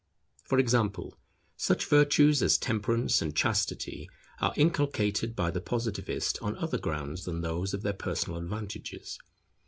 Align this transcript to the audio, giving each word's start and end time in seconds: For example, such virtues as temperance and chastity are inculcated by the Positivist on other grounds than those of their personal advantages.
For 0.45 0.57
example, 0.57 1.15
such 1.57 1.85
virtues 1.85 2.41
as 2.41 2.57
temperance 2.57 3.21
and 3.21 3.35
chastity 3.35 4.09
are 4.39 4.51
inculcated 4.57 5.35
by 5.35 5.51
the 5.51 5.61
Positivist 5.61 6.39
on 6.41 6.57
other 6.57 6.79
grounds 6.79 7.25
than 7.25 7.41
those 7.41 7.75
of 7.75 7.83
their 7.83 7.93
personal 7.93 8.39
advantages. 8.39 9.19